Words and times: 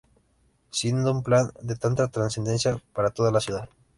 Siendo 0.71 1.11
un 1.11 1.21
Plan 1.21 1.51
de 1.61 1.75
tanta 1.75 2.07
trascendencia 2.07 2.81
para 2.91 3.11
toda 3.11 3.29
la 3.31 3.39
ciudad 3.39 3.69